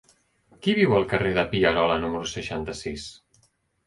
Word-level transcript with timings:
Qui 0.61 0.73
viu 0.77 0.95
al 0.99 1.03
carrer 1.11 1.33
de 1.35 1.43
Pierola 1.51 1.97
número 2.05 2.31
seixanta-sis? 2.31 3.05